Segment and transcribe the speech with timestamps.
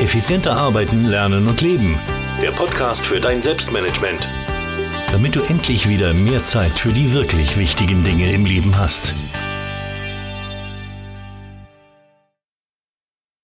[0.00, 1.98] Effizienter arbeiten, lernen und leben.
[2.40, 4.30] Der Podcast für dein Selbstmanagement.
[5.12, 9.12] Damit du endlich wieder mehr Zeit für die wirklich wichtigen Dinge im Leben hast.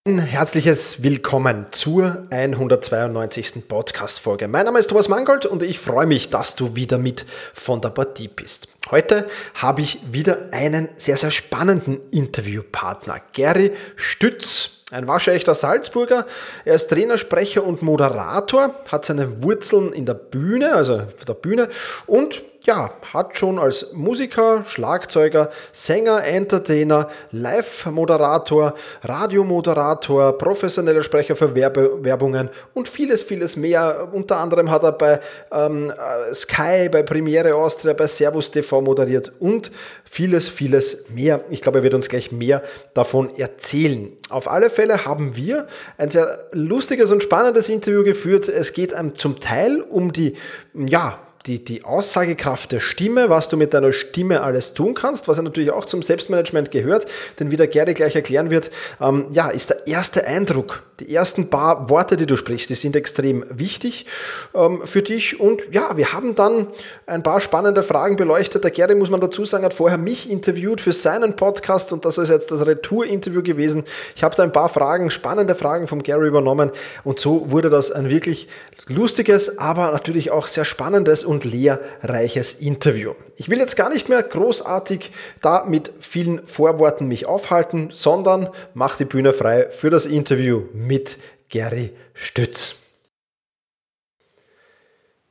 [0.08, 3.68] Ein herzliches Willkommen zur 192.
[3.68, 4.48] Podcast-Folge.
[4.48, 7.90] Mein Name ist Thomas Mangold und ich freue mich, dass du wieder mit von der
[7.90, 8.68] Partie bist.
[8.90, 14.75] Heute habe ich wieder einen sehr, sehr spannenden Interviewpartner, Gary Stütz.
[14.92, 16.26] Ein waschechter Salzburger.
[16.64, 21.68] Er ist Trainer, Sprecher und Moderator, hat seine Wurzeln in der Bühne, also der Bühne
[22.06, 32.02] und ja, hat schon als Musiker, Schlagzeuger, Sänger, Entertainer, Live-Moderator, Radiomoderator, professioneller Sprecher für Werbe
[32.02, 34.08] Werbungen und vieles, vieles mehr.
[34.12, 35.20] Unter anderem hat er bei
[35.52, 35.92] ähm,
[36.34, 39.70] Sky, bei Premiere Austria, bei Servus TV moderiert und
[40.04, 41.44] vieles, vieles mehr.
[41.50, 42.62] Ich glaube, er wird uns gleich mehr
[42.94, 44.10] davon erzählen.
[44.28, 48.48] Auf alle Fälle haben wir ein sehr lustiges und spannendes Interview geführt.
[48.48, 50.34] Es geht zum Teil um die,
[50.74, 55.36] ja, die, die Aussagekraft der Stimme, was du mit deiner Stimme alles tun kannst, was
[55.36, 57.06] ja natürlich auch zum Selbstmanagement gehört,
[57.38, 61.48] denn wie der Gary gleich erklären wird, ähm, ja, ist der erste Eindruck, die ersten
[61.48, 64.06] paar Worte, die du sprichst, die sind extrem wichtig
[64.54, 66.68] ähm, für dich und ja, wir haben dann
[67.06, 68.64] ein paar spannende Fragen beleuchtet.
[68.64, 72.18] Der Gary, muss man dazu sagen, hat vorher mich interviewt für seinen Podcast und das
[72.18, 73.84] ist jetzt das Retour-Interview gewesen.
[74.16, 76.70] Ich habe da ein paar Fragen, spannende Fragen vom Gary übernommen
[77.04, 78.48] und so wurde das ein wirklich
[78.88, 83.14] lustiges, aber natürlich auch sehr spannendes und lehrreiches Interview.
[83.36, 85.10] Ich will jetzt gar nicht mehr großartig
[85.42, 91.18] da mit vielen Vorworten mich aufhalten, sondern mache die Bühne frei für das Interview mit
[91.48, 92.76] Gary Stütz.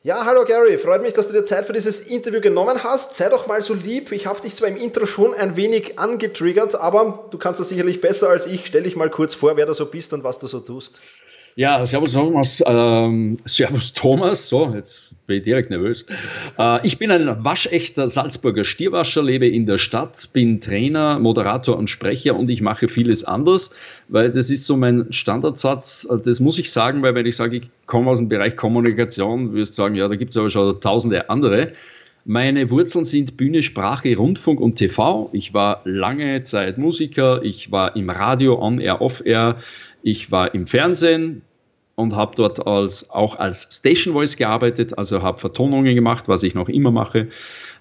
[0.05, 3.15] Ja, hallo Gary, freut mich, dass du dir Zeit für dieses Interview genommen hast.
[3.15, 4.11] Sei doch mal so lieb.
[4.11, 8.01] Ich habe dich zwar im Intro schon ein wenig angetriggert, aber du kannst das sicherlich
[8.01, 8.67] besser als ich.
[8.67, 11.01] Stell dich mal kurz vor, wer du so bist und was du so tust.
[11.57, 12.61] Ja, Servus Thomas.
[12.67, 14.49] Ähm, servus Thomas.
[14.49, 16.05] So, jetzt bin ich direkt nervös.
[16.59, 21.89] Äh, ich bin ein waschechter Salzburger Stierwascher, lebe in der Stadt, bin Trainer, Moderator und
[21.89, 23.71] Sprecher und ich mache vieles anders,
[24.09, 26.05] weil das ist so mein Standardsatz.
[26.25, 29.77] Das muss ich sagen, weil wenn ich sage, ich komme aus dem Bereich Kommunikation, wirst
[29.77, 31.71] du sagen, ja, da gibt es aber schon tausende andere.
[32.27, 35.29] Meine Wurzeln sind Bühne, Sprache, Rundfunk und TV.
[35.31, 39.57] Ich war lange Zeit Musiker, ich war im Radio, on-air, off-air,
[40.05, 41.41] ich war im Fernsehen
[41.95, 46.53] und habe dort als, auch als Station Voice gearbeitet, also habe Vertonungen gemacht, was ich
[46.53, 47.29] noch immer mache,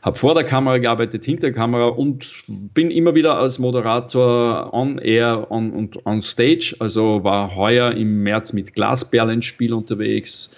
[0.01, 4.99] habe vor der Kamera gearbeitet, hinter der Kamera und bin immer wieder als Moderator on
[4.99, 10.51] air on, und on stage, also war heuer im März mit Glasperlenspiel unterwegs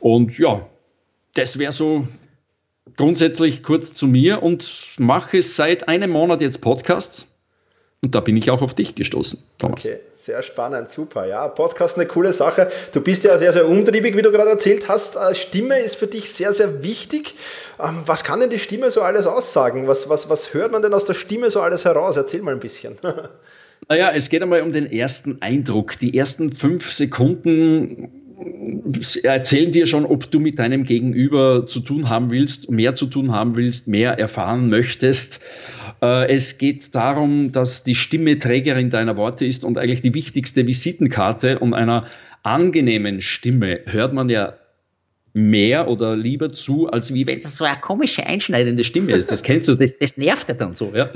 [0.00, 0.66] und ja,
[1.34, 2.08] das wäre so
[2.96, 7.30] grundsätzlich kurz zu mir und mache seit einem Monat jetzt Podcasts
[8.00, 9.84] und da bin ich auch auf dich gestoßen, Thomas.
[9.84, 9.98] Okay.
[10.26, 11.24] Sehr spannend, super.
[11.24, 12.66] Ja, Podcast eine coole Sache.
[12.92, 15.14] Du bist ja sehr, sehr umtriebig, wie du gerade erzählt hast.
[15.14, 17.36] Äh, Stimme ist für dich sehr, sehr wichtig.
[17.78, 19.86] Ähm, was kann denn die Stimme so alles aussagen?
[19.86, 22.16] Was, was, was hört man denn aus der Stimme so alles heraus?
[22.16, 22.98] Erzähl mal ein bisschen.
[23.88, 25.98] Naja, es geht einmal um den ersten Eindruck.
[25.98, 28.25] Die ersten fünf Sekunden
[29.22, 33.32] erzählen dir schon, ob du mit deinem Gegenüber zu tun haben willst, mehr zu tun
[33.32, 35.40] haben willst, mehr erfahren möchtest.
[36.02, 40.66] Äh, es geht darum, dass die Stimme Trägerin deiner Worte ist und eigentlich die wichtigste
[40.66, 41.58] Visitenkarte.
[41.58, 42.06] Und einer
[42.42, 44.54] angenehmen Stimme hört man ja
[45.32, 49.30] mehr oder lieber zu, als wie wenn das so eine komische, einschneidende Stimme ist.
[49.30, 50.92] Das kennst du, das, das nervt ja dann so.
[50.94, 51.10] Ja?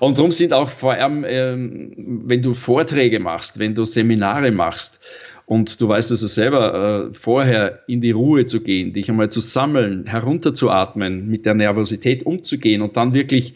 [0.00, 5.00] Und darum sind auch vor allem, ähm, wenn du Vorträge machst, wenn du Seminare machst,
[5.46, 9.30] und du weißt es also selber, äh, vorher in die Ruhe zu gehen, dich einmal
[9.30, 13.54] zu sammeln, herunterzuatmen, mit der Nervosität umzugehen und dann wirklich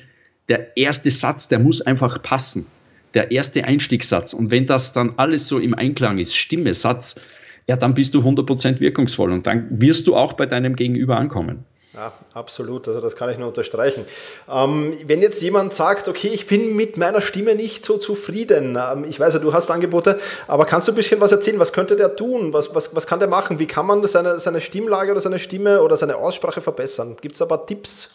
[0.48, 2.66] der erste Satz, der muss einfach passen.
[3.14, 4.34] Der erste Einstiegssatz.
[4.34, 7.20] Und wenn das dann alles so im Einklang ist, Stimme, Satz,
[7.66, 11.64] ja, dann bist du 100% wirkungsvoll und dann wirst du auch bei deinem Gegenüber ankommen.
[11.94, 12.86] Ja, absolut.
[12.86, 14.04] Also das kann ich nur unterstreichen.
[14.52, 19.04] Ähm, wenn jetzt jemand sagt, okay, ich bin mit meiner Stimme nicht so zufrieden, ähm,
[19.08, 21.58] ich weiß ja, du hast Angebote, aber kannst du ein bisschen was erzählen?
[21.58, 22.52] Was könnte der tun?
[22.52, 23.58] Was, was, was kann der machen?
[23.58, 27.16] Wie kann man seine, seine Stimmlage oder seine Stimme oder seine Aussprache verbessern?
[27.20, 28.10] Gibt es aber Tipps?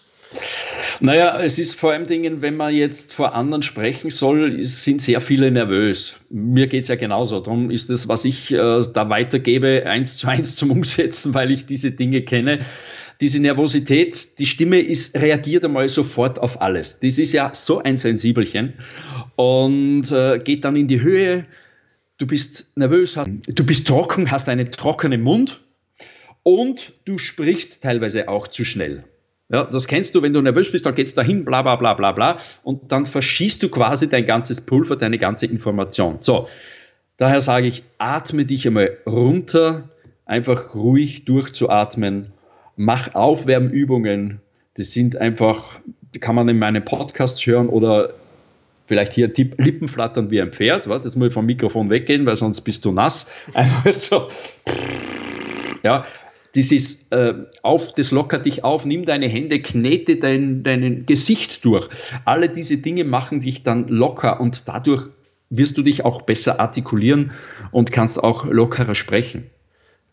[1.00, 5.22] Naja, es ist vor allem Dingen, wenn man jetzt vor anderen sprechen soll, sind sehr
[5.22, 6.14] viele nervös.
[6.30, 7.40] Mir geht es ja genauso.
[7.40, 11.66] Darum ist das, was ich äh, da weitergebe, eins zu eins zum Umsetzen, weil ich
[11.66, 12.66] diese Dinge kenne
[13.21, 17.00] diese Nervosität, die Stimme ist, reagiert einmal sofort auf alles.
[17.00, 18.74] Das ist ja so ein Sensibelchen
[19.36, 21.45] und äh, geht dann in die Höhe.
[22.18, 23.18] Du bist nervös,
[23.48, 25.62] du bist trocken, hast einen trockenen Mund
[26.44, 29.04] und du sprichst teilweise auch zu schnell.
[29.50, 32.12] Ja, das kennst du, wenn du nervös bist, dann geht's dahin, bla bla bla bla
[32.12, 36.18] bla, und dann verschießt du quasi dein ganzes Pulver, deine ganze Information.
[36.21, 36.48] So,
[37.18, 39.89] Daher sage ich, atme dich einmal runter,
[40.25, 42.31] einfach ruhig durchzuatmen,
[42.75, 44.40] mach Aufwärmübungen.
[44.75, 45.80] Das sind einfach,
[46.20, 48.14] kann man in meinen Podcasts hören oder
[48.88, 50.88] vielleicht hier Tipp, Lippen flattern wie ein Pferd.
[50.88, 53.30] Warte, jetzt muss ich vom Mikrofon weggehen, weil sonst bist du nass.
[53.54, 54.30] Einfach so.
[55.84, 56.06] Ja,
[56.56, 61.90] dieses äh, auf, das lockert dich auf, nimm deine Hände, knete dein, dein Gesicht durch.
[62.25, 65.08] Alle diese Dinge machen dich dann locker und dadurch
[65.50, 67.31] wirst du dich auch besser artikulieren
[67.72, 69.50] und kannst auch lockerer sprechen.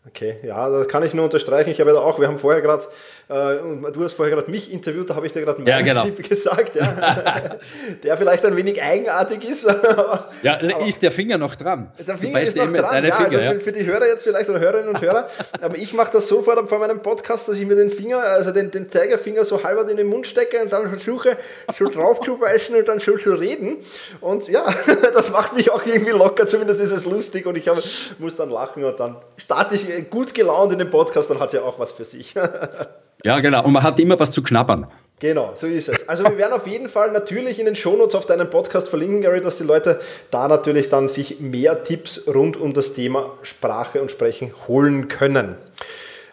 [0.07, 1.69] Okay, ja, das kann ich nur unterstreichen.
[1.69, 2.83] Ich habe ja auch, wir haben vorher gerade,
[3.29, 6.03] äh, du hast vorher gerade mich interviewt, da habe ich dir gerade meinen ja, genau.
[6.03, 7.59] Tipp gesagt, ja.
[8.03, 9.63] der vielleicht ein wenig eigenartig ist.
[10.41, 11.91] ja, aber ist der Finger noch dran?
[11.99, 14.59] Der Finger ist noch dran, ja, Finger, also für, für, die Hörer jetzt vielleicht oder
[14.59, 15.27] Hörerinnen und Hörer,
[15.61, 18.49] aber ich mache das so vor, vor meinem Podcast, dass ich mir den Finger, also
[18.49, 21.37] den, den Zeigerfinger so halber in den Mund stecke und dann versuche,
[21.77, 23.77] so drauf zu beißen und dann so zu reden.
[24.19, 24.65] Und ja,
[25.13, 27.77] das macht mich auch irgendwie locker, zumindest ist es lustig und ich hab,
[28.17, 31.61] muss dann lachen und dann starte ich gut gelaunt in dem Podcast, dann hat ja
[31.61, 32.33] auch was für sich.
[33.23, 33.63] ja, genau.
[33.65, 34.87] Und man hat immer was zu knabbern.
[35.19, 36.09] Genau, so ist es.
[36.09, 39.39] Also wir werden auf jeden Fall natürlich in den Shownotes auf deinen Podcast verlinken, Gary,
[39.39, 39.99] dass die Leute
[40.31, 45.57] da natürlich dann sich mehr Tipps rund um das Thema Sprache und Sprechen holen können.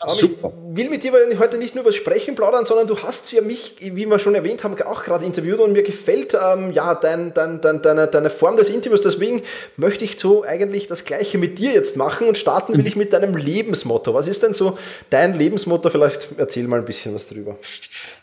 [0.07, 0.53] Super.
[0.71, 3.43] Ich will mit dir heute nicht nur über das Sprechen plaudern, sondern du hast ja
[3.43, 7.35] mich, wie wir schon erwähnt haben, auch gerade interviewt und mir gefällt ähm, ja dein,
[7.35, 9.03] dein, dein, deine, deine Form des Interviews.
[9.03, 9.43] Deswegen
[9.77, 13.13] möchte ich so eigentlich das Gleiche mit dir jetzt machen und starten will ich mit
[13.13, 14.15] deinem Lebensmotto.
[14.15, 14.79] Was ist denn so
[15.11, 15.91] dein Lebensmotto?
[15.91, 17.59] Vielleicht erzähl mal ein bisschen was drüber.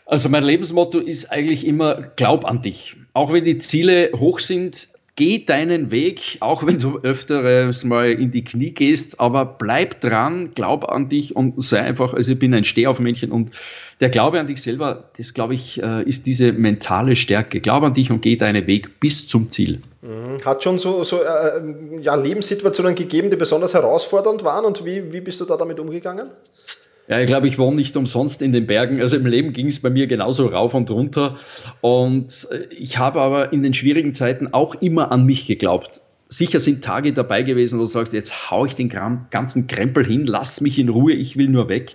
[0.06, 2.96] Also mein Lebensmotto ist eigentlich immer, glaub an dich.
[3.12, 8.30] Auch wenn die Ziele hoch sind, geh deinen Weg, auch wenn du öfteres mal in
[8.30, 12.54] die Knie gehst, aber bleib dran, glaub an dich und sei einfach, also ich bin
[12.54, 13.50] ein Stehaufmännchen und
[14.00, 17.60] der Glaube an dich selber, das glaube ich, äh, ist diese mentale Stärke.
[17.60, 19.80] Glaub an dich und geh deinen Weg bis zum Ziel.
[20.02, 20.44] Mhm.
[20.44, 25.22] Hat schon so, so äh, ja, Lebenssituationen gegeben, die besonders herausfordernd waren und wie, wie
[25.22, 26.28] bist du da damit umgegangen?
[27.08, 29.00] Ja, ich glaube, ich wohne nicht umsonst in den Bergen.
[29.00, 31.36] Also im Leben ging es bei mir genauso rauf und runter.
[31.80, 36.00] Und äh, ich habe aber in den schwierigen Zeiten auch immer an mich geglaubt.
[36.28, 40.26] Sicher sind Tage dabei gewesen, wo du sagst, jetzt hau ich den ganzen Krempel hin,
[40.26, 41.94] lass mich in Ruhe, ich will nur weg.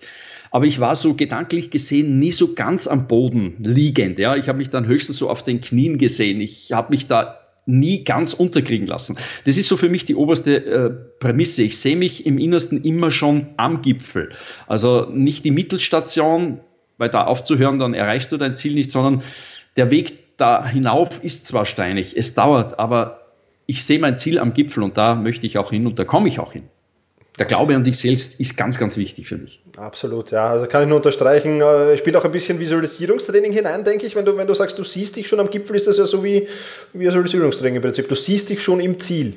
[0.51, 4.19] Aber ich war so gedanklich gesehen nie so ganz am Boden liegend.
[4.19, 6.39] Ja, ich habe mich dann höchstens so auf den Knien gesehen.
[6.39, 7.40] Ich habe mich da
[7.71, 9.17] nie ganz unterkriegen lassen.
[9.45, 10.89] Das ist so für mich die oberste äh,
[11.19, 11.63] Prämisse.
[11.63, 14.31] Ich sehe mich im Innersten immer schon am Gipfel.
[14.67, 16.59] Also nicht die Mittelstation,
[16.97, 19.23] weil da aufzuhören, dann erreichst du dein Ziel nicht, sondern
[19.77, 23.27] der Weg da hinauf ist zwar steinig, es dauert, aber
[23.67, 26.27] ich sehe mein Ziel am Gipfel und da möchte ich auch hin und da komme
[26.27, 26.63] ich auch hin
[27.39, 29.61] der Glaube an dich selbst ist ganz, ganz wichtig für mich.
[29.77, 30.47] Absolut, ja.
[30.47, 31.61] Also kann ich nur unterstreichen.
[31.61, 34.15] Äh, spielt auch ein bisschen Visualisierungstraining hinein, denke ich.
[34.15, 36.23] Wenn du, wenn du sagst, du siehst dich schon am Gipfel, ist das ja so
[36.23, 36.47] wie
[36.93, 38.09] Visualisierungstraining im Prinzip.
[38.09, 39.35] Du siehst dich schon im Ziel.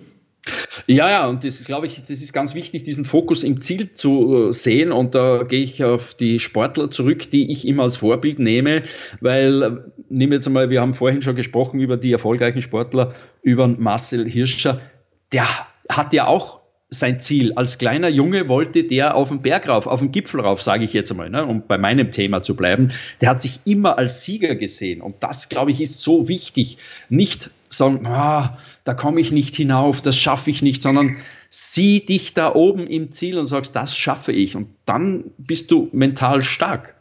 [0.86, 3.94] Ja, ja, und das ist, glaube ich, das ist ganz wichtig, diesen Fokus im Ziel
[3.94, 4.92] zu äh, sehen.
[4.92, 8.82] Und da gehe ich auf die Sportler zurück, die ich immer als Vorbild nehme,
[9.20, 9.70] weil, äh,
[10.10, 14.28] nehmen wir jetzt einmal, wir haben vorhin schon gesprochen über die erfolgreichen Sportler, über Marcel
[14.28, 14.80] Hirscher.
[15.32, 15.46] Der
[15.88, 16.63] hat ja auch
[16.98, 17.52] sein Ziel.
[17.54, 20.92] Als kleiner Junge wollte der auf den Berg rauf, auf den Gipfel rauf, sage ich
[20.92, 22.92] jetzt einmal, ne, um bei meinem Thema zu bleiben.
[23.20, 25.00] Der hat sich immer als Sieger gesehen.
[25.00, 26.78] Und das, glaube ich, ist so wichtig.
[27.08, 31.16] Nicht sagen, ah, da komme ich nicht hinauf, das schaffe ich nicht, sondern
[31.50, 34.56] sieh dich da oben im Ziel und sagst, das schaffe ich.
[34.56, 36.94] Und dann bist du mental stark.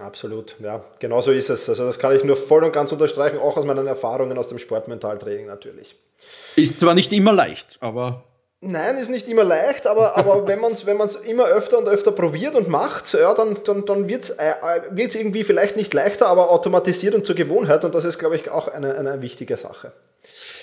[0.00, 1.68] Absolut, ja, genau so ist es.
[1.68, 4.58] Also das kann ich nur voll und ganz unterstreichen, auch aus meinen Erfahrungen aus dem
[4.58, 5.96] Sportmentaltraining natürlich.
[6.56, 8.24] Ist zwar nicht immer leicht, aber
[8.64, 12.12] Nein, ist nicht immer leicht, aber, aber wenn man es wenn immer öfter und öfter
[12.12, 14.52] probiert und macht, ja, dann, dann, dann wird es äh,
[14.96, 18.48] äh irgendwie vielleicht nicht leichter, aber automatisiert und zur Gewohnheit und das ist, glaube ich,
[18.50, 19.92] auch eine, eine wichtige Sache.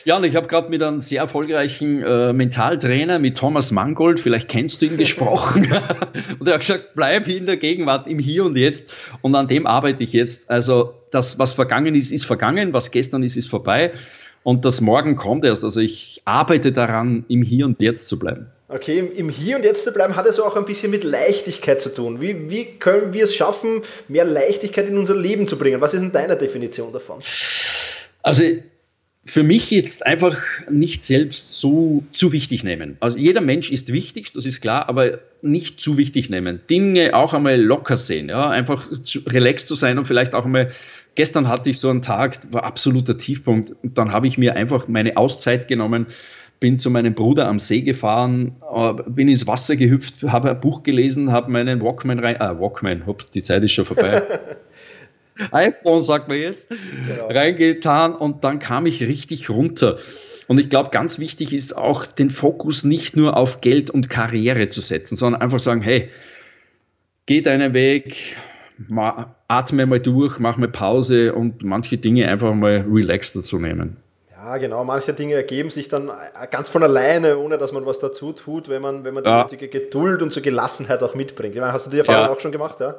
[0.06, 4.48] Ja, und ich habe gerade mit einem sehr erfolgreichen äh, Mentaltrainer, mit Thomas Mangold, vielleicht
[4.48, 5.65] kennst du ihn, gesprochen.
[6.39, 8.86] und er hat gesagt, bleib in der Gegenwart, im Hier und Jetzt.
[9.22, 10.50] Und an dem arbeite ich jetzt.
[10.50, 13.91] Also das, was vergangen ist, ist vergangen, was gestern ist, ist vorbei.
[14.43, 15.63] Und das Morgen kommt erst.
[15.63, 18.48] Also ich arbeite daran, im Hier und Jetzt zu bleiben.
[18.67, 21.93] Okay, im Hier und Jetzt zu bleiben, hat es auch ein bisschen mit Leichtigkeit zu
[21.93, 22.22] tun.
[22.22, 25.81] Wie, wie können wir es schaffen, mehr Leichtigkeit in unser Leben zu bringen?
[25.81, 27.19] Was ist denn deine Definition davon?
[28.22, 28.43] Also
[29.25, 30.38] für mich jetzt einfach
[30.69, 32.98] nicht selbst so zu wichtig nehmen.
[33.00, 36.62] Also jeder Mensch ist wichtig, das ist klar, aber nicht zu wichtig nehmen.
[36.69, 38.88] Dinge auch einmal locker sehen, ja, einfach
[39.27, 40.72] relaxed zu sein und vielleicht auch einmal
[41.20, 43.76] Gestern hatte ich so einen Tag, war absoluter Tiefpunkt.
[43.84, 46.06] Und dann habe ich mir einfach meine Auszeit genommen,
[46.62, 50.82] bin zu meinem Bruder am See gefahren, äh, bin ins Wasser gehüpft, habe ein Buch
[50.82, 54.22] gelesen, habe meinen Walkman rein, ah, Walkman, hopp, die Zeit ist schon vorbei.
[55.52, 57.28] iPhone, sagt man jetzt, genau.
[57.28, 59.98] reingetan und dann kam ich richtig runter.
[60.48, 64.70] Und ich glaube, ganz wichtig ist auch, den Fokus nicht nur auf Geld und Karriere
[64.70, 66.12] zu setzen, sondern einfach sagen, hey,
[67.26, 68.38] geh deinen Weg,
[69.48, 73.98] atme mal durch, mach mal Pause und manche Dinge einfach mal relaxter zu nehmen.
[74.32, 74.84] Ja, genau.
[74.86, 76.10] Manche Dinge ergeben sich dann
[76.50, 79.44] ganz von alleine, ohne dass man was dazu tut, wenn man, wenn man die ja.
[79.44, 81.56] nötige Geduld und so Gelassenheit auch mitbringt.
[81.56, 82.32] Ich meine, hast du die Erfahrung ja.
[82.32, 82.96] auch schon gemacht, ja?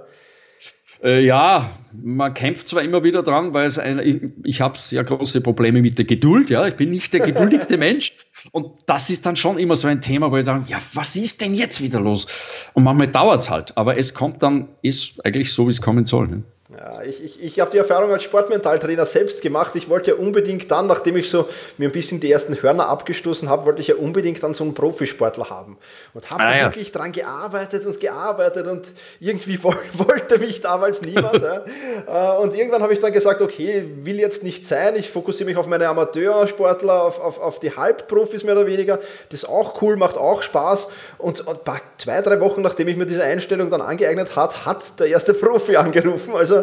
[1.02, 5.02] Äh, ja, man kämpft zwar immer wieder dran, weil es eine, ich, ich habe sehr
[5.02, 6.66] große Probleme mit der Geduld, ja.
[6.66, 8.12] Ich bin nicht der geduldigste Mensch.
[8.52, 11.40] Und das ist dann schon immer so ein Thema, wo ich sage, ja, was ist
[11.40, 12.26] denn jetzt wieder los?
[12.74, 16.06] Und manchmal dauert es halt, aber es kommt dann, ist eigentlich so, wie es kommen
[16.06, 16.28] soll.
[16.28, 16.42] Ne?
[16.76, 19.74] Ja, ich, ich, ich habe die Erfahrung als Sportmentaltrainer selbst gemacht.
[19.74, 21.48] Ich wollte ja unbedingt dann, nachdem ich so
[21.78, 24.74] mir ein bisschen die ersten Hörner abgestoßen habe, wollte ich ja unbedingt dann so einen
[24.74, 25.78] Profisportler haben.
[26.14, 26.64] Und habe ah, ja.
[26.66, 28.86] wirklich dran gearbeitet und gearbeitet und
[29.18, 31.42] irgendwie wollte mich damals niemand.
[31.42, 31.64] ja.
[32.06, 35.56] Äh, und irgendwann habe ich dann gesagt, okay, will jetzt nicht sein, ich fokussiere mich
[35.56, 38.98] auf meine Amateursportler, auf, auf, auf die Halbprofis mehr oder weniger.
[39.30, 40.92] Das ist auch cool, macht auch Spaß.
[41.18, 41.58] Und, und
[41.98, 45.74] zwei, drei Wochen, nachdem ich mir diese Einstellung dann angeeignet hat, hat der erste Profi
[45.74, 46.36] angerufen.
[46.36, 46.59] Also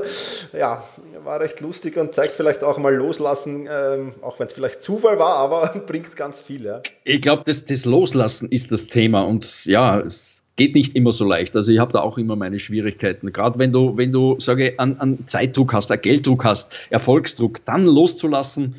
[0.57, 0.83] ja,
[1.23, 5.19] war recht lustig und zeigt vielleicht auch mal loslassen, ähm, auch wenn es vielleicht Zufall
[5.19, 6.65] war, aber bringt ganz viel.
[6.65, 6.81] Ja.
[7.03, 11.23] Ich glaube, das, das Loslassen ist das Thema und ja, es geht nicht immer so
[11.23, 11.55] leicht.
[11.55, 13.31] Also ich habe da auch immer meine Schwierigkeiten.
[13.31, 17.85] Gerade wenn du, wenn du, sage an, an Zeitdruck hast, an Gelddruck hast, Erfolgsdruck, dann
[17.85, 18.75] loszulassen,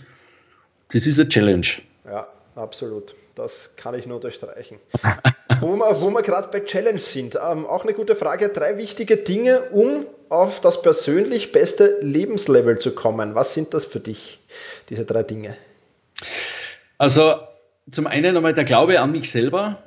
[0.92, 1.66] das ist eine Challenge.
[2.04, 2.26] Ja,
[2.58, 3.14] absolut.
[3.34, 4.78] Das kann ich nur unterstreichen.
[5.60, 8.48] wo wir, wo wir gerade bei Challenge sind, ähm, auch eine gute Frage.
[8.48, 13.34] Drei wichtige Dinge, um auf das persönlich beste Lebenslevel zu kommen.
[13.34, 14.40] Was sind das für dich,
[14.88, 15.56] diese drei Dinge?
[16.98, 17.36] Also
[17.90, 19.82] zum einen einmal der Glaube an mich selber,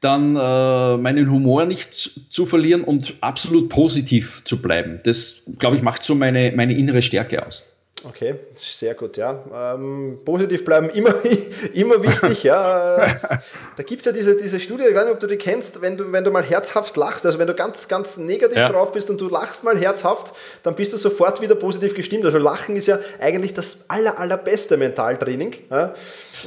[0.00, 1.94] dann äh, meinen Humor nicht
[2.30, 5.00] zu, verlieren und absolut positiv zu bleiben.
[5.04, 7.64] Das, glaube ich, macht so meine, meine innere Stärke aus.
[8.02, 9.44] Okay, sehr gut, ja.
[9.54, 11.14] Ähm, positiv bleiben immer,
[11.74, 13.06] immer wichtig, ja.
[13.76, 15.96] Da gibt es ja diese, diese Studie, ich weiß nicht, ob du die kennst, wenn
[15.96, 18.68] du, wenn du mal herzhaft lachst, also wenn du ganz, ganz negativ ja.
[18.68, 20.34] drauf bist und du lachst mal herzhaft,
[20.64, 22.24] dann bist du sofort wieder positiv gestimmt.
[22.26, 25.56] Also Lachen ist ja eigentlich das aller, allerbeste Mentaltraining.
[25.70, 25.94] Ja.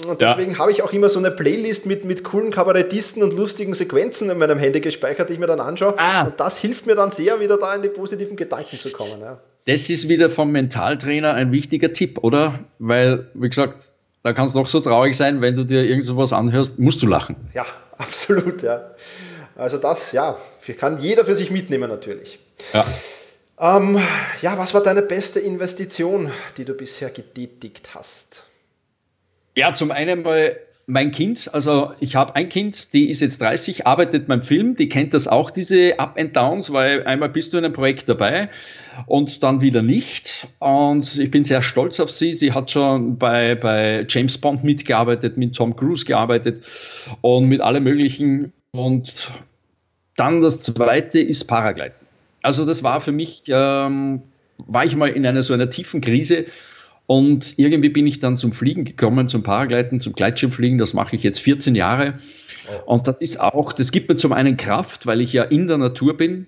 [0.05, 0.59] Und deswegen ja.
[0.59, 4.37] habe ich auch immer so eine Playlist mit, mit coolen Kabarettisten und lustigen Sequenzen in
[4.37, 5.95] meinem Handy gespeichert, die ich mir dann anschaue.
[5.97, 6.25] Ah.
[6.25, 9.21] Und das hilft mir dann sehr, wieder da in die positiven Gedanken zu kommen.
[9.21, 12.59] Ja das ist wieder vom Mentaltrainer ein wichtiger Tipp, oder?
[12.79, 13.91] Weil, wie gesagt,
[14.23, 17.07] da kann es noch so traurig sein, wenn du dir irgend sowas anhörst, musst du
[17.07, 17.35] lachen.
[17.53, 17.65] Ja,
[17.97, 18.91] absolut, ja.
[19.55, 20.37] Also das, ja,
[20.79, 22.39] kann jeder für sich mitnehmen natürlich.
[22.73, 22.85] Ja.
[23.59, 23.99] Ähm,
[24.41, 28.43] ja, was war deine beste Investition, die du bisher getätigt hast?
[29.55, 30.55] Ja, zum einen mal
[30.89, 34.87] mein Kind, also ich habe ein Kind, die ist jetzt 30, arbeitet beim Film, die
[34.87, 38.49] kennt das auch, diese Up and Downs, weil einmal bist du in einem Projekt dabei
[39.05, 40.47] und dann wieder nicht.
[40.59, 42.31] Und ich bin sehr stolz auf sie.
[42.31, 46.63] Sie hat schon bei, bei James Bond mitgearbeitet, mit Tom Cruise gearbeitet
[47.19, 48.53] und mit allem Möglichen.
[48.71, 49.29] Und
[50.15, 51.95] dann das zweite ist Paragliden.
[52.43, 54.21] Also das war für mich, ähm,
[54.57, 56.45] war ich mal in einer so einer tiefen Krise
[57.07, 60.77] und irgendwie bin ich dann zum Fliegen gekommen, zum Paragleiten, zum Gleitschirmfliegen.
[60.77, 62.15] Das mache ich jetzt 14 Jahre.
[62.85, 65.77] Und das ist auch, das gibt mir zum einen Kraft, weil ich ja in der
[65.77, 66.47] Natur bin.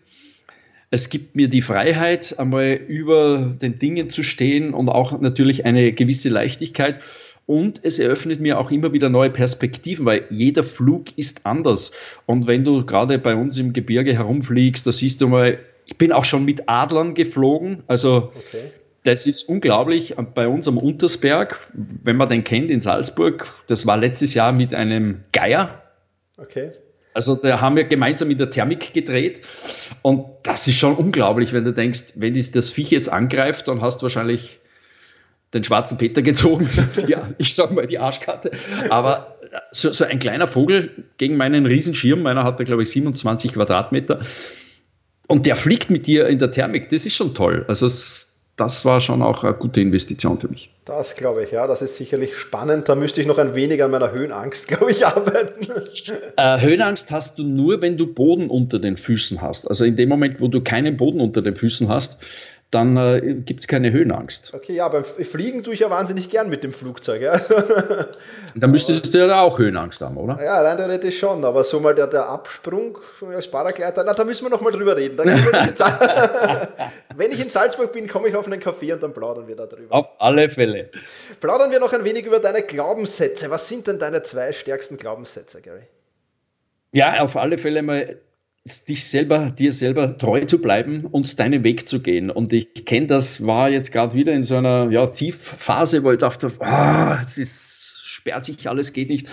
[0.92, 5.94] Es gibt mir die Freiheit, einmal über den Dingen zu stehen und auch natürlich eine
[5.94, 7.00] gewisse Leichtigkeit.
[7.46, 11.94] Und es eröffnet mir auch immer wieder neue Perspektiven, weil jeder Flug ist anders.
[12.26, 16.12] Und wenn du gerade bei uns im Gebirge herumfliegst, da siehst du mal, ich bin
[16.12, 17.84] auch schon mit Adlern geflogen.
[17.88, 18.72] Also okay
[19.04, 20.16] das ist unglaublich.
[20.36, 24.74] Bei uns am Untersberg, wenn man den kennt in Salzburg, das war letztes Jahr mit
[24.74, 25.82] einem Geier.
[26.38, 26.72] Okay.
[27.14, 29.42] Also da haben wir gemeinsam in der Thermik gedreht.
[30.02, 33.98] Und das ist schon unglaublich, wenn du denkst, wenn das Viech jetzt angreift, dann hast
[33.98, 34.60] du wahrscheinlich
[35.54, 36.70] den schwarzen Peter gezogen.
[37.08, 38.52] ja, ich sag mal die Arschkarte.
[38.90, 39.40] Aber
[39.72, 44.22] so, so, ein kleiner Vogel gegen meinen Riesenschirm, meiner hatte, glaube ich, 27 Quadratmeter.
[45.28, 47.66] Und der fliegt mit dir in der Thermik, das ist schon toll.
[47.68, 48.29] Also es,
[48.60, 50.72] das war schon auch eine gute Investition für mich.
[50.86, 51.66] Das glaube ich, ja.
[51.66, 52.90] Das ist sicherlich spannend.
[52.90, 55.68] Da müsste ich noch ein wenig an meiner Höhenangst, glaube ich, arbeiten.
[56.36, 59.70] Äh, Höhenangst hast du nur, wenn du Boden unter den Füßen hast.
[59.70, 62.18] Also in dem Moment, wo du keinen Boden unter den Füßen hast,
[62.72, 64.54] dann äh, gibt es keine Höhenangst.
[64.54, 67.20] Okay, ja, beim Fliegen tue ich ja wahnsinnig gern mit dem Flugzeug.
[67.20, 67.40] Ja.
[68.56, 70.40] dann müsstest du ja auch Höhenangst haben, oder?
[70.44, 73.00] Ja, rein theoretisch schon, aber so mal der, der Absprung
[73.34, 75.18] als Paragleiter, na, da müssen wir noch mal drüber reden.
[75.18, 75.46] Wenn, ich
[77.16, 79.96] wenn, ich in Salzburg bin, komme ich auf einen Café und dann plaudern wir darüber.
[79.96, 80.92] Auf alle Fälle.
[81.40, 83.50] Plaudern wir noch ein wenig über deine Glaubenssätze.
[83.50, 85.88] Was sind denn deine zwei stärksten Glaubenssätze, Gary?
[86.92, 88.18] Ja, auf alle Fälle mal
[88.88, 92.30] dich selber, dir selber treu zu bleiben und deinen Weg zu gehen.
[92.30, 96.20] Und ich kenne das, war jetzt gerade wieder in so einer ja, Tiefphase, wo ich
[96.20, 97.70] dachte, oh, es ist
[98.20, 99.28] sperrt sich alles, geht nicht.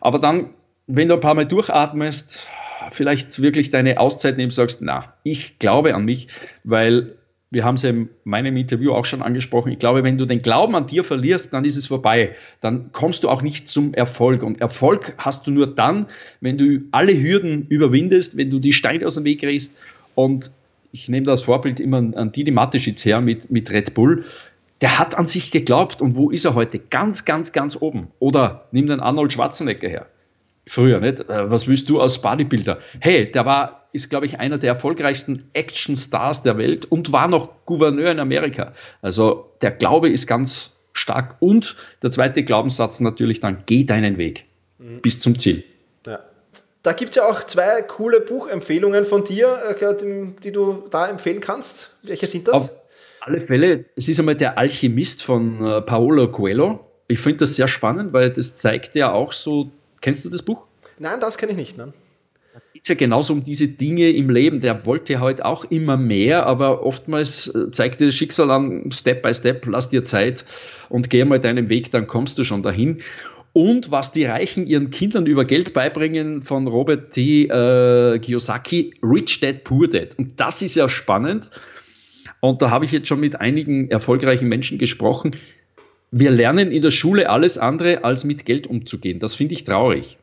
[0.00, 0.50] Aber dann,
[0.86, 2.48] wenn du ein paar Mal durchatmest,
[2.90, 6.28] vielleicht wirklich deine Auszeit nimmst, sagst, na, ich glaube an mich,
[6.64, 7.16] weil
[7.52, 10.40] wir haben es ja in meinem Interview auch schon angesprochen, ich glaube, wenn du den
[10.40, 12.34] Glauben an dir verlierst, dann ist es vorbei.
[12.62, 14.42] Dann kommst du auch nicht zum Erfolg.
[14.42, 16.06] Und Erfolg hast du nur dann,
[16.40, 19.76] wenn du alle Hürden überwindest, wenn du die Steine aus dem Weg riechst.
[20.14, 20.50] Und
[20.92, 24.24] ich nehme das Vorbild immer an Didi Mateschitz her mit, mit Red Bull.
[24.80, 26.00] Der hat an sich geglaubt.
[26.00, 26.78] Und wo ist er heute?
[26.78, 28.08] Ganz, ganz, ganz oben.
[28.18, 30.06] Oder nimm den Arnold Schwarzenegger her.
[30.66, 31.28] Früher, nicht?
[31.28, 32.78] Äh, was willst du als Bodybuilder?
[33.00, 37.50] Hey, der war, ist, glaube ich, einer der erfolgreichsten Action-Stars der Welt und war noch
[37.66, 38.72] Gouverneur in Amerika.
[39.00, 41.36] Also der Glaube ist ganz stark.
[41.40, 44.44] Und der zweite Glaubenssatz natürlich dann, geh deinen Weg
[44.78, 45.00] mhm.
[45.00, 45.64] bis zum Ziel.
[46.06, 46.20] Ja.
[46.82, 49.94] Da gibt es ja auch zwei coole Buchempfehlungen von dir, äh,
[50.42, 51.96] die du da empfehlen kannst.
[52.02, 52.54] Welche sind das?
[52.54, 52.70] Auf
[53.20, 56.80] alle Fälle, es ist einmal der Alchemist von äh, Paolo Coelho.
[57.06, 59.70] Ich finde das sehr spannend, weil das zeigt ja auch so
[60.02, 60.66] Kennst du das Buch?
[60.98, 61.78] Nein, das kenne ich nicht.
[61.78, 61.92] Ne?
[62.72, 64.60] Geht es ja genauso um diese Dinge im Leben.
[64.60, 69.22] Der wollte halt auch immer mehr, aber oftmals äh, zeigt dir das Schicksal an, Step
[69.22, 70.44] by Step, lass dir Zeit
[70.88, 73.00] und geh mal deinen Weg, dann kommst du schon dahin.
[73.52, 77.44] Und was die Reichen ihren Kindern über Geld beibringen von Robert T.
[77.44, 80.18] Äh, Kiyosaki, Rich Dad, Poor Dad.
[80.18, 81.50] Und das ist ja spannend.
[82.40, 85.36] Und da habe ich jetzt schon mit einigen erfolgreichen Menschen gesprochen
[86.12, 89.18] wir lernen in der Schule alles andere, als mit Geld umzugehen.
[89.18, 90.18] Das finde ich traurig.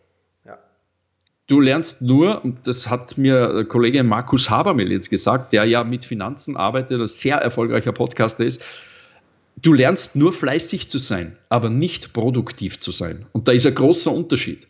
[1.49, 5.83] Du lernst nur, und das hat mir der Kollege Markus Habermehl jetzt gesagt, der ja
[5.83, 8.63] mit Finanzen arbeitet, ein sehr erfolgreicher Podcaster ist,
[9.61, 13.25] du lernst nur fleißig zu sein, aber nicht produktiv zu sein.
[13.33, 14.67] Und da ist ein großer Unterschied.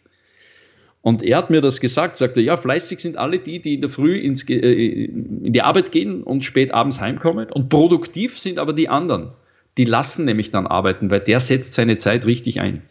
[1.01, 3.89] Und er hat mir das gesagt, sagte, ja, fleißig sind alle die, die in der
[3.89, 7.51] Früh ins, äh, in die Arbeit gehen und spät abends heimkommen.
[7.51, 9.33] Und produktiv sind aber die anderen
[9.79, 12.81] die lassen nämlich dann arbeiten, weil der setzt seine Zeit richtig ein.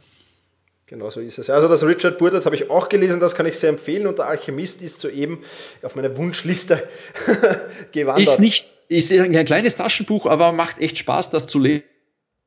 [0.88, 1.50] Genau so ist es.
[1.50, 4.27] Also das Richard Burdett habe ich auch gelesen, das kann ich sehr empfehlen und der
[4.27, 5.42] Alchemist ist soeben
[5.83, 6.83] auf meine Wunschliste
[7.92, 8.27] gewandert.
[8.27, 11.85] Ist nicht, ist ein kleines Taschenbuch, aber macht echt Spaß, das zu lesen.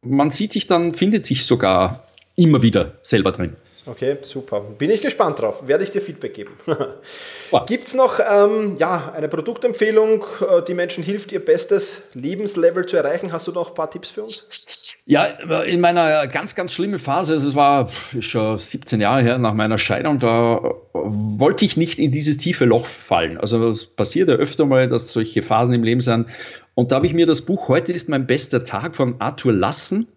[0.02, 3.58] Man sieht sich dann, findet sich sogar immer wieder selber drin.
[3.92, 4.62] Okay, super.
[4.62, 5.68] Bin ich gespannt drauf.
[5.68, 6.52] Werde ich dir Feedback geben.
[7.68, 12.96] Gibt es noch ähm, ja, eine Produktempfehlung, äh, die Menschen hilft, ihr bestes Lebenslevel zu
[12.96, 13.34] erreichen?
[13.34, 14.96] Hast du noch ein paar Tipps für uns?
[15.06, 17.90] Ja, in meiner ganz, ganz schlimmen Phase, also es war
[18.22, 20.62] schon 17 Jahre her nach meiner Scheidung, da
[20.94, 23.38] wollte ich nicht in dieses tiefe Loch fallen.
[23.38, 26.28] Also es passiert ja öfter mal, dass solche Phasen im Leben sind.
[26.76, 30.08] Und da habe ich mir das Buch Heute ist mein bester Tag von Arthur Lassen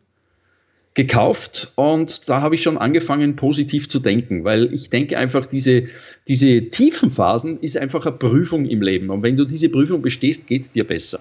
[0.94, 5.88] gekauft und da habe ich schon angefangen, positiv zu denken, weil ich denke einfach, diese,
[6.28, 10.46] diese tiefen Phasen ist einfach eine Prüfung im Leben und wenn du diese Prüfung bestehst,
[10.46, 11.18] geht es dir besser.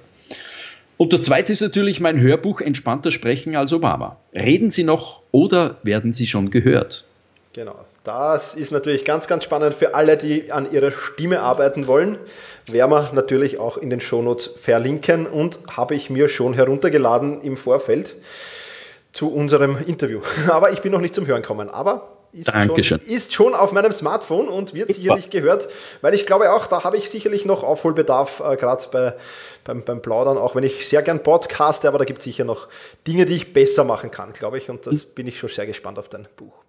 [0.98, 4.18] Und das zweite ist natürlich mein Hörbuch Entspannter sprechen als Obama.
[4.34, 7.06] Reden Sie noch oder werden Sie schon gehört?
[7.54, 7.76] Genau.
[8.04, 12.18] Das ist natürlich ganz, ganz spannend für alle, die an ihrer Stimme arbeiten wollen.
[12.70, 17.58] Werden wir natürlich auch in den Shownotes verlinken und habe ich mir schon heruntergeladen im
[17.58, 18.16] Vorfeld
[19.14, 20.20] zu unserem Interview.
[20.50, 21.70] Aber ich bin noch nicht zum Hören gekommen.
[21.70, 25.70] Aber ist schon, ist schon, auf meinem Smartphone und wird sicherlich gehört,
[26.02, 29.14] weil ich glaube auch, da habe ich sicherlich noch Aufholbedarf, äh, gerade bei,
[29.64, 32.70] beim, beim Plaudern, auch wenn ich sehr gern podcaste, aber da gibt es sicher noch
[33.06, 34.72] Dinge, die ich besser machen kann, glaube ich.
[34.72, 35.10] Und das hm.
[35.14, 36.63] bin ich schon sehr gespannt auf dein Buch.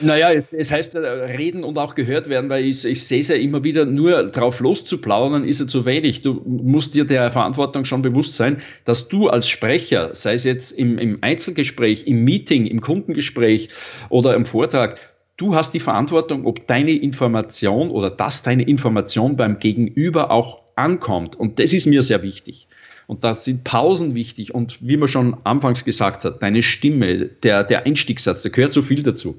[0.00, 3.28] Naja, es, es heißt äh, reden und auch gehört werden, weil ich, ich sehe es
[3.28, 6.22] ja immer wieder, nur drauf loszuplaudern ist ja zu wenig.
[6.22, 10.72] Du musst dir der Verantwortung schon bewusst sein, dass du als Sprecher, sei es jetzt
[10.72, 13.70] im, im Einzelgespräch, im Meeting, im Kundengespräch
[14.08, 14.98] oder im Vortrag,
[15.36, 21.36] du hast die Verantwortung, ob deine Information oder dass deine Information beim Gegenüber auch ankommt.
[21.36, 22.68] Und das ist mir sehr wichtig.
[23.08, 24.54] Und da sind Pausen wichtig.
[24.54, 28.82] Und wie man schon anfangs gesagt hat, deine Stimme, der, der Einstiegssatz, da gehört so
[28.82, 29.38] viel dazu.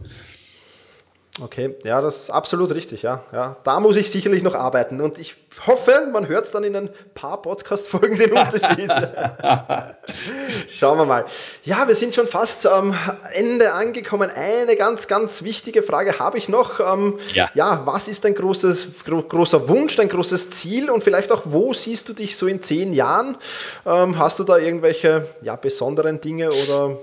[1.41, 3.23] Okay, ja, das ist absolut richtig, ja.
[3.32, 3.56] ja.
[3.63, 6.89] Da muss ich sicherlich noch arbeiten und ich hoffe, man hört es dann in ein
[7.13, 8.89] paar Podcast-Folgen den Unterschied.
[10.67, 11.25] Schauen wir mal.
[11.63, 12.93] Ja, wir sind schon fast am
[13.34, 14.30] Ende angekommen.
[14.30, 16.80] Eine ganz, ganz wichtige Frage habe ich noch.
[16.80, 17.49] Ähm, ja.
[17.54, 21.73] ja, was ist dein großes, gro großer Wunsch, dein großes Ziel und vielleicht auch, wo
[21.73, 23.38] siehst du dich so in zehn Jahren?
[23.86, 26.97] Ähm, hast du da irgendwelche ja, besonderen Dinge oder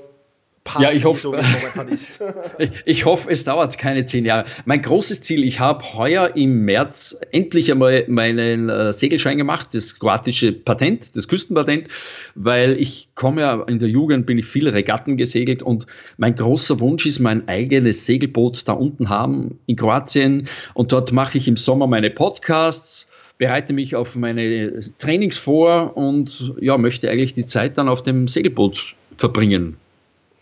[0.66, 2.18] passt, ja, ich hoffe, so, ich,
[2.84, 4.44] ich hoffe, es dauert keine zehn Jahre.
[4.66, 9.98] Mein großes Ziel, ich habe heuer im März endlich einmal meinen äh, Segelschein gemacht, das
[9.98, 11.88] kroatische Patent, das Küstenpatent,
[12.34, 15.86] weil ich komme ja in der Jugend, bin ich viele Regatten gesegelt und
[16.18, 21.38] mein großer Wunsch ist, mein eigenes Segelboot da unten haben in Kroatien und dort mache
[21.38, 27.34] ich im Sommer meine Podcasts bereite mich auf meine Trainings vor und ja, möchte eigentlich
[27.34, 29.76] die Zeit dann auf dem Segelboot verbringen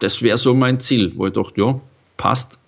[0.04, 1.80] das wäre so mein Ziel, wo ich dachte, ja,
[2.16, 2.58] passt,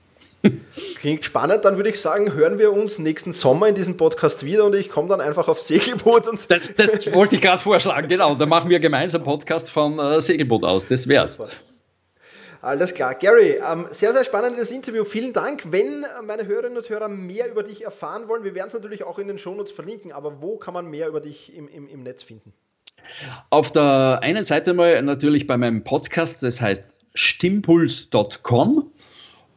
[0.97, 4.65] Klingt spannend, dann würde ich sagen, hören wir uns nächsten Sommer in diesem Podcast wieder
[4.65, 6.29] und ich komme dann einfach aufs Segelboot.
[6.29, 8.35] Und das, das wollte ich gerade vorschlagen, genau.
[8.35, 10.87] Da machen wir gemeinsam Podcast vom äh, Segelboot aus.
[10.87, 11.37] Das wär's.
[11.37, 11.51] Super.
[12.63, 13.15] Alles klar.
[13.15, 15.05] Gary, ähm, sehr, sehr spannendes Interview.
[15.05, 15.73] Vielen Dank.
[15.73, 19.19] Wenn meine Hörerinnen und Hörer mehr über dich erfahren wollen, wir werden es natürlich auch
[19.19, 22.23] in den Shownotes verlinken, aber wo kann man mehr über dich im, im, im Netz
[22.23, 22.53] finden?
[23.51, 26.85] Auf der einen Seite mal natürlich bei meinem Podcast, das heißt
[27.17, 28.91] stimmpuls.com.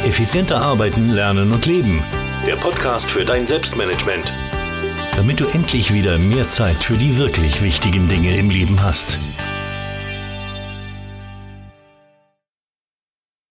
[0.04, 2.04] Effizienter arbeiten, lernen und leben.
[2.46, 4.32] Der Podcast für dein Selbstmanagement.
[5.16, 9.18] Damit du endlich wieder mehr Zeit für die wirklich wichtigen Dinge im Leben hast.